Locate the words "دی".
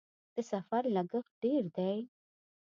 1.77-1.97